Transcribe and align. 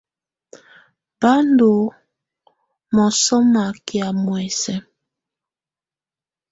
Bá 1.19 1.33
ndɔ̀ 1.47 1.79
mɔ̀sɔmà 2.95 3.63
kɛ̀á 3.87 4.07
muɛ̀sɛ̀. 4.23 4.79